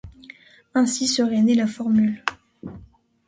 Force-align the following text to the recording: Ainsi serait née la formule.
Ainsi 0.73 1.07
serait 1.07 1.43
née 1.43 1.53
la 1.53 1.67
formule. 1.67 2.23